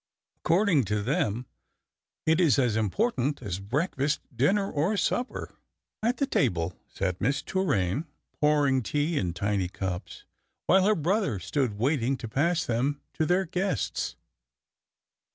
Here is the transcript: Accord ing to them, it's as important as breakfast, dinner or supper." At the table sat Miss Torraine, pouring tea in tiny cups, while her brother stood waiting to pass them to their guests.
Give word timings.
Accord 0.37 0.67
ing 0.69 0.83
to 0.85 1.03
them, 1.03 1.45
it's 2.25 2.57
as 2.57 2.75
important 2.75 3.39
as 3.43 3.59
breakfast, 3.59 4.19
dinner 4.35 4.67
or 4.67 4.97
supper." 4.97 5.53
At 6.01 6.17
the 6.17 6.25
table 6.25 6.73
sat 6.87 7.21
Miss 7.21 7.43
Torraine, 7.43 8.07
pouring 8.39 8.81
tea 8.81 9.19
in 9.19 9.31
tiny 9.35 9.67
cups, 9.69 10.25
while 10.65 10.85
her 10.87 10.95
brother 10.95 11.37
stood 11.37 11.77
waiting 11.77 12.17
to 12.17 12.27
pass 12.27 12.65
them 12.65 12.99
to 13.13 13.27
their 13.27 13.45
guests. 13.45 14.15